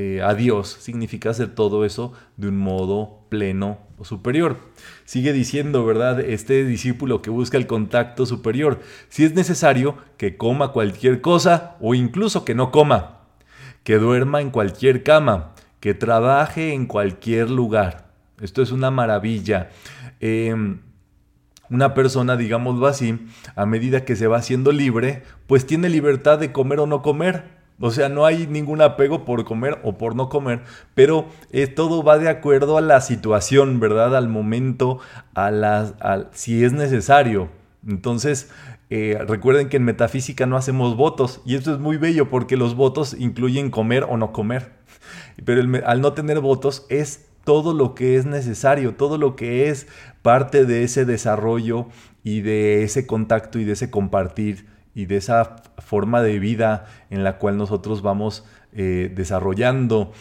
[0.00, 4.58] eh, a Dios significa hacer todo eso de un modo pleno o superior.
[5.04, 6.20] Sigue diciendo, ¿verdad?
[6.20, 8.78] Este discípulo que busca el contacto superior.
[9.08, 13.22] Si es necesario, que coma cualquier cosa o incluso que no coma,
[13.82, 18.12] que duerma en cualquier cama, que trabaje en cualquier lugar.
[18.40, 19.70] Esto es una maravilla.
[20.20, 20.80] Em,
[21.70, 26.52] una persona, digámoslo así, a medida que se va haciendo libre, pues tiene libertad de
[26.52, 30.28] comer o no comer o sea, no hay ningún apego por comer o por no
[30.28, 30.62] comer,
[30.94, 34.16] pero eh, todo va de acuerdo a la situación, ¿verdad?
[34.16, 34.98] Al momento,
[35.34, 37.48] a la, si es necesario.
[37.86, 38.50] Entonces,
[38.90, 42.74] eh, recuerden que en metafísica no hacemos votos y esto es muy bello porque los
[42.74, 44.72] votos incluyen comer o no comer.
[45.44, 49.86] pero al no tener votos es todo lo que es necesario, todo lo que es
[50.22, 51.86] parte de ese desarrollo
[52.24, 54.66] y de ese contacto y de ese compartir
[54.98, 60.12] y de esa forma de vida en la cual nosotros vamos eh, desarrollando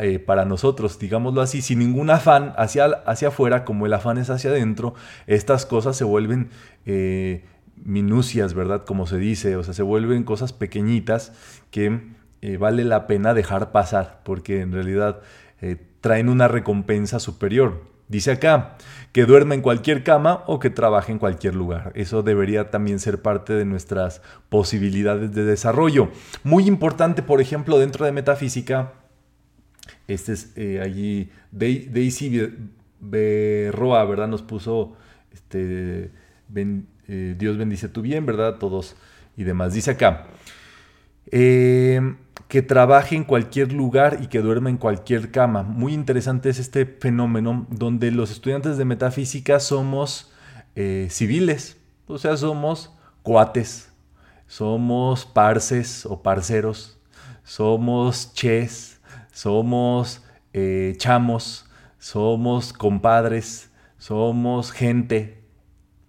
[0.00, 4.30] eh, para nosotros, digámoslo así, sin ningún afán hacia, hacia afuera, como el afán es
[4.30, 4.94] hacia adentro,
[5.26, 6.50] estas cosas se vuelven
[6.86, 8.84] eh, minucias, ¿verdad?
[8.84, 11.32] Como se dice, o sea, se vuelven cosas pequeñitas
[11.72, 12.00] que
[12.60, 15.22] vale la pena dejar pasar, porque en realidad
[16.00, 17.89] traen una recompensa superior.
[18.10, 18.76] Dice acá,
[19.12, 21.92] que duerma en cualquier cama o que trabaje en cualquier lugar.
[21.94, 26.10] Eso debería también ser parte de nuestras posibilidades de desarrollo.
[26.42, 28.94] Muy importante, por ejemplo, dentro de metafísica,
[30.08, 32.52] este es eh, allí, Daisy
[32.98, 34.26] Berroa, ¿verdad?
[34.26, 34.96] Nos puso,
[35.32, 36.10] este,
[36.56, 38.56] eh, Dios bendice tu bien, ¿verdad?
[38.56, 38.96] Todos
[39.36, 39.72] y demás.
[39.72, 40.26] Dice acá,
[41.30, 42.16] eh,
[42.48, 45.62] que trabaje en cualquier lugar y que duerma en cualquier cama.
[45.62, 50.32] Muy interesante es este fenómeno donde los estudiantes de metafísica somos
[50.76, 51.76] eh, civiles,
[52.06, 53.92] o sea, somos cuates,
[54.46, 56.98] somos parces o parceros,
[57.44, 59.00] somos ches,
[59.32, 60.22] somos
[60.52, 61.66] eh, chamos,
[61.98, 65.44] somos compadres, somos gente,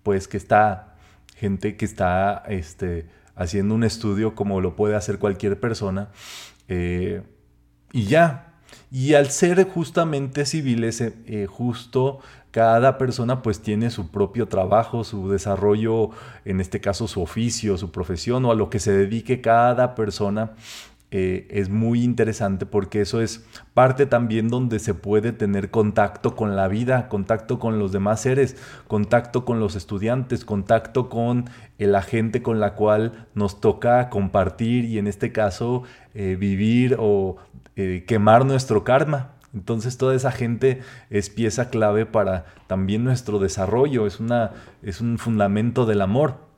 [0.04, 0.96] pues que está,
[1.36, 3.08] gente que está, este,
[3.42, 6.10] haciendo un estudio como lo puede hacer cualquier persona.
[6.68, 7.22] Eh,
[7.92, 8.54] y ya.
[8.92, 12.20] Y al ser justamente civiles, eh, eh, justo
[12.52, 16.10] cada persona pues tiene su propio trabajo, su desarrollo,
[16.44, 20.52] en este caso su oficio, su profesión o a lo que se dedique cada persona
[21.14, 26.56] eh, es muy interesante porque eso es parte también donde se puede tener contacto con
[26.56, 28.56] la vida, contacto con los demás seres,
[28.88, 35.00] contacto con los estudiantes, contacto con la gente con la cual nos toca compartir y
[35.00, 37.36] en este caso eh, vivir o
[37.76, 39.32] eh, quemar nuestro karma.
[39.54, 45.18] Entonces toda esa gente es pieza clave para también nuestro desarrollo, es, una, es un
[45.18, 46.51] fundamento del amor.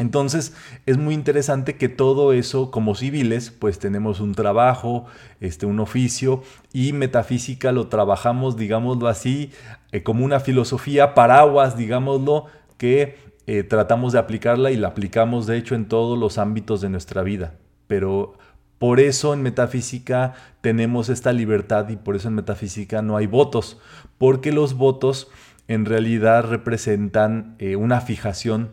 [0.00, 0.54] Entonces
[0.86, 5.04] es muy interesante que todo eso como civiles pues tenemos un trabajo,
[5.40, 9.52] este, un oficio y metafísica lo trabajamos digámoslo así
[9.92, 12.46] eh, como una filosofía paraguas digámoslo
[12.78, 16.88] que eh, tratamos de aplicarla y la aplicamos de hecho en todos los ámbitos de
[16.88, 17.58] nuestra vida.
[17.86, 18.38] Pero
[18.78, 20.32] por eso en metafísica
[20.62, 23.78] tenemos esta libertad y por eso en metafísica no hay votos,
[24.16, 25.28] porque los votos
[25.68, 28.70] en realidad representan eh, una fijación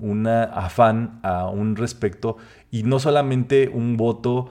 [0.00, 2.36] un afán a un respecto
[2.70, 4.50] y no solamente un voto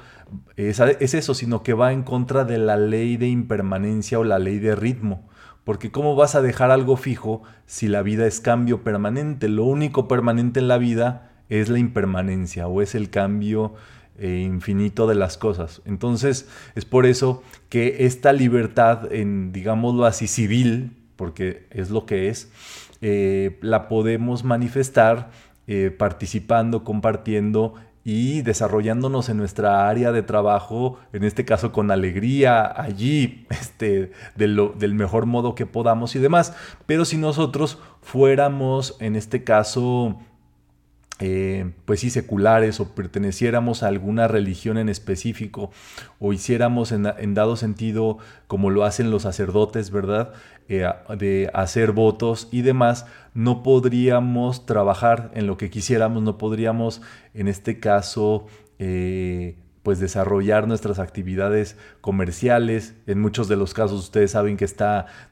[0.55, 4.59] es, eso, sino que va en contra de la ley de impermanencia o la ley
[4.59, 5.27] de ritmo.
[5.63, 9.49] Porque ¿cómo vas a dejar algo fijo si la vida es cambio permanente?
[9.49, 13.73] Lo único permanente en la vida es la impermanencia o es el cambio
[14.17, 15.81] eh, infinito de las cosas.
[15.85, 22.29] Entonces es por eso que esta libertad, en, digámoslo así, civil, porque es lo que
[22.29, 22.49] es,
[23.01, 25.29] eh, la podemos manifestar
[25.67, 32.81] eh, participando, compartiendo y desarrollándonos en nuestra área de trabajo, en este caso con alegría,
[32.81, 36.55] allí, este, del mejor modo que podamos y demás.
[36.85, 40.17] Pero si nosotros fuéramos, en este caso,
[41.19, 45.71] eh, pues sí, seculares o perteneciéramos a alguna religión en específico
[46.19, 50.33] o hiciéramos en, dado sentido como lo hacen los sacerdotes, ¿verdad?
[50.69, 50.85] Eh,
[51.17, 57.01] de hacer votos y demás, no podríamos trabajar en lo que quisiéramos, no podríamos
[57.33, 58.47] en este caso
[58.79, 59.55] eh,
[59.87, 62.95] pues desarrollar nuestras actividades comerciales.
[63.07, 64.67] En muchos de los casos ustedes saben que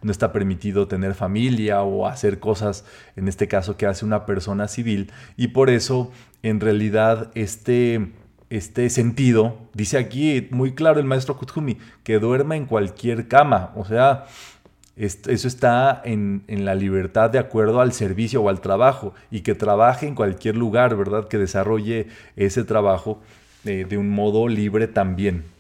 [0.02, 2.86] no está permitido tener familia o hacer cosas,
[3.18, 5.12] en este caso que hace una persona civil.
[5.36, 6.10] Y por eso,
[6.42, 8.14] en realidad, este,
[8.50, 13.74] este sentido, dice aquí muy claro el maestro Kuthumi, que duerma en cualquier cama.
[13.76, 14.24] O sea,
[14.96, 19.56] eso está en, en, la libertad de acuerdo al servicio o al trabajo y que
[19.56, 21.28] trabaje en cualquier lugar, ¿verdad?
[21.28, 23.22] Que desarrolle ese trabajo
[23.64, 25.56] de un modo libre también.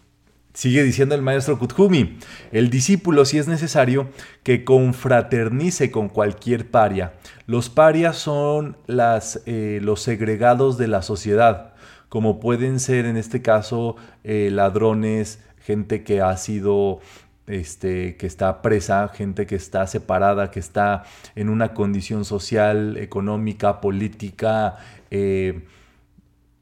[0.55, 2.17] Sigue diciendo el maestro Kuthumi,
[2.53, 4.07] el discípulo, si es necesario,
[4.41, 7.11] que confraternice con cualquier paria.
[7.45, 11.73] Los parias son las, eh, los segregados de la sociedad,
[12.07, 17.01] como pueden ser en este caso eh, ladrones, gente que ha sido,
[17.47, 21.03] este, que está presa, gente que está separada, que está
[21.35, 24.77] en una condición social, económica, política,
[25.11, 25.65] eh,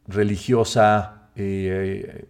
[0.08, 2.26] religiosa, eh,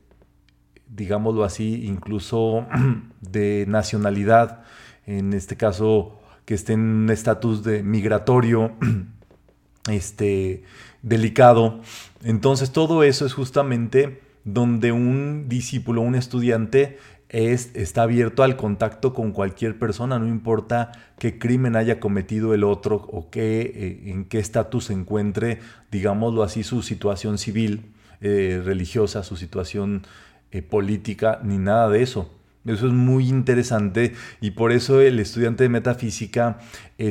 [0.88, 2.68] digámoslo así, incluso
[3.22, 4.64] de nacionalidad,
[5.06, 8.74] en este caso que esté en un estatus de migratorio,
[9.90, 10.64] este,
[11.02, 11.82] delicado.
[12.24, 16.98] Entonces todo eso es justamente donde un discípulo, un estudiante,
[17.34, 22.64] es, está abierto al contacto con cualquier persona, no importa qué crimen haya cometido el
[22.64, 25.60] otro o qué, eh, en qué estatus se encuentre,
[25.92, 30.04] digámoslo así, su situación civil, eh, religiosa, su situación
[30.52, 32.32] eh, política, ni nada de eso.
[32.66, 36.60] Eso es muy interesante y por eso el estudiante de metafísica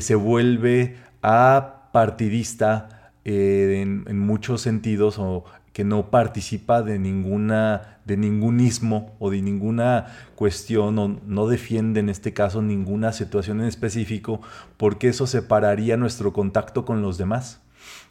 [0.01, 8.61] se vuelve a partidista en, muchos sentidos o que no participa de ninguna de ningún
[8.61, 14.41] ismo o de ninguna cuestión o no defiende en este caso ninguna situación en específico
[14.77, 17.61] porque eso separaría nuestro contacto con los demás.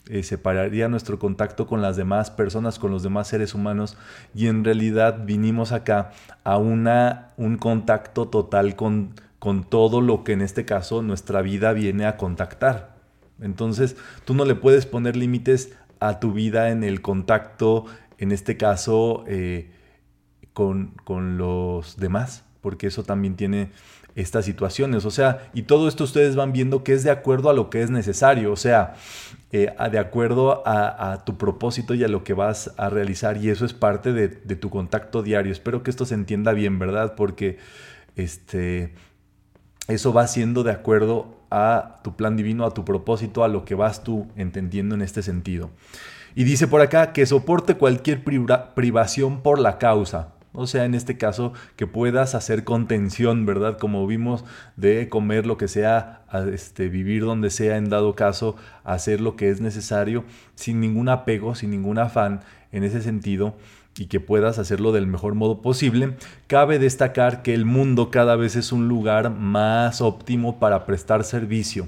[0.09, 3.97] Eh, separaría nuestro contacto con las demás personas, con los demás seres humanos
[4.34, 6.12] y en realidad vinimos acá
[6.43, 11.72] a una, un contacto total con, con todo lo que en este caso nuestra vida
[11.74, 12.95] viene a contactar.
[13.41, 13.95] Entonces
[14.26, 17.86] tú no le puedes poner límites a tu vida en el contacto,
[18.18, 19.70] en este caso, eh,
[20.52, 20.93] con,
[21.38, 23.70] los demás, porque eso también tiene
[24.16, 25.06] estas situaciones.
[25.06, 27.84] O sea, y todo esto ustedes van viendo que es de acuerdo a lo que
[27.84, 28.95] es necesario, o sea,
[29.52, 33.64] eh, de acuerdo a, tu propósito y a lo que vas a realizar, y eso
[33.64, 35.52] es parte de, tu contacto diario.
[35.52, 37.14] Espero que esto se entienda bien, ¿verdad?
[37.16, 37.60] Porque
[38.16, 38.93] este,
[39.88, 43.76] eso va siendo de acuerdo a tu plan divino, a tu propósito, a lo que
[43.76, 45.70] vas tú entendiendo en este sentido.
[46.34, 50.30] Y dice por acá que soporte cualquier privación por la causa.
[50.54, 53.78] O sea, en este caso, que puedas hacer contención, ¿verdad?
[53.78, 54.44] Como vimos,
[54.76, 59.50] de comer lo que sea, este, vivir donde sea, en dado caso, hacer lo que
[59.50, 60.26] es necesario,
[60.56, 62.42] sin ningún apego, sin ningún afán
[62.74, 63.56] en ese sentido
[63.98, 66.16] y que puedas hacerlo del mejor modo posible,
[66.48, 71.88] cabe destacar que el mundo cada vez es un lugar más óptimo para prestar servicio.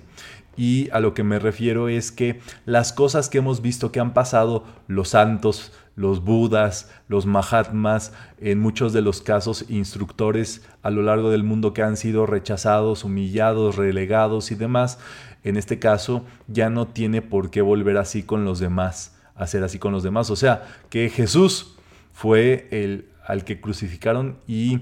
[0.55, 4.13] Y a lo que me refiero es que las cosas que hemos visto que han
[4.13, 11.01] pasado los santos, los budas, los mahatmas, en muchos de los casos instructores a lo
[11.01, 14.99] largo del mundo que han sido rechazados, humillados, relegados y demás,
[15.43, 19.79] en este caso ya no tiene por qué volver así con los demás, hacer así
[19.79, 20.29] con los demás.
[20.29, 21.77] O sea, que Jesús
[22.13, 24.81] fue el al que crucificaron y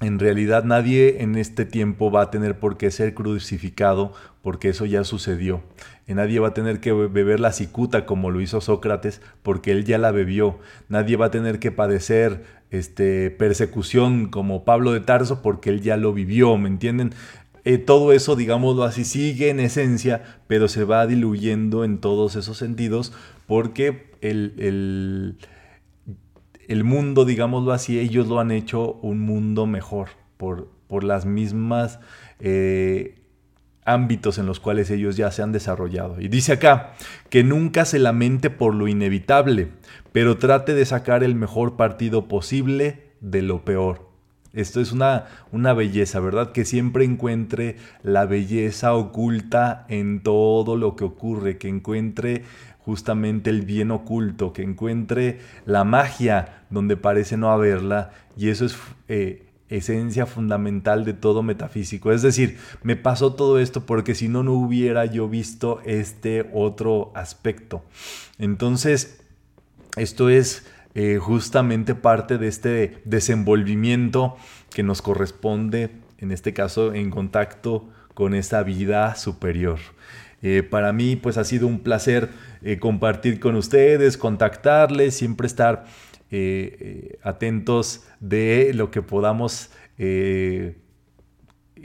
[0.00, 4.12] en realidad nadie en este tiempo va a tener por qué ser crucificado
[4.42, 5.62] porque eso ya sucedió.
[6.08, 9.98] nadie va a tener que beber la cicuta como lo hizo Sócrates porque él ya
[9.98, 10.58] la bebió.
[10.88, 15.96] Nadie va a tener que padecer este, persecución como Pablo de Tarso porque él ya
[15.96, 17.14] lo vivió, ¿me entienden?
[17.64, 22.58] Eh, todo eso, digámoslo así, sigue en esencia, pero se va diluyendo en todos esos
[22.58, 23.12] sentidos
[23.46, 25.36] porque el
[26.72, 32.00] el mundo, digámoslo así, ellos lo han hecho un mundo mejor por, por las mismas
[32.40, 33.22] eh,
[33.84, 36.20] ámbitos en los cuales ellos ya se han desarrollado.
[36.20, 36.94] Y dice acá,
[37.28, 39.68] que nunca se lamente por lo inevitable,
[40.12, 44.10] pero trate de sacar el mejor partido posible de lo peor.
[44.52, 46.52] Esto es una, una, belleza, ¿verdad?
[46.52, 52.44] Que siempre encuentre la belleza oculta en todo lo que ocurre, que encuentre
[52.84, 58.76] justamente el bien oculto, que encuentre la magia donde parece no haberla, y eso es
[59.08, 62.12] eh, esencia fundamental de todo metafísico.
[62.12, 67.12] Es decir, me pasó todo esto porque si no, no hubiera yo visto este otro
[67.14, 67.82] aspecto.
[68.38, 69.22] Entonces,
[69.96, 74.36] esto es eh, justamente parte de este desenvolvimiento
[74.74, 79.78] que nos corresponde, en este caso, en contacto con esa vida superior.
[80.42, 82.30] Eh, para mí pues ha sido un placer
[82.62, 85.84] eh, compartir con ustedes, contactarles, siempre estar
[86.30, 89.70] eh, atentos de lo que podamos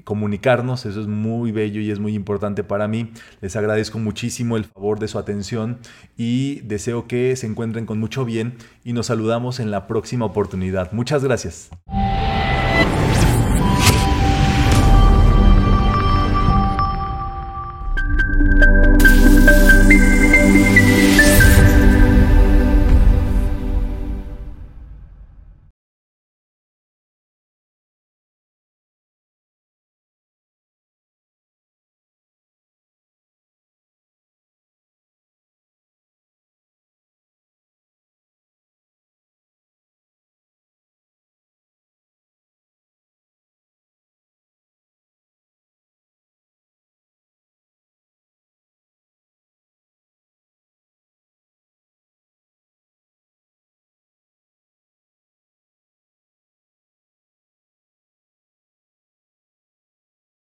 [0.04, 3.12] comunicarnos, eso es muy bello y es muy importante para mí.
[3.42, 5.78] Les agradezco muchísimo el favor de su atención
[6.16, 10.92] y deseo que se encuentren con mucho bien y nos saludamos en la próxima oportunidad.
[10.94, 11.70] Muchas gracias.